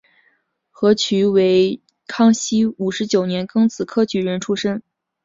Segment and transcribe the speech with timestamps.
[0.71, 4.81] 何衢为康熙五十九年庚子科举人出身。